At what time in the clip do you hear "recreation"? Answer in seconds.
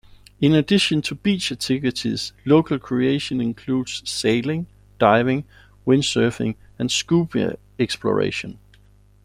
2.77-3.39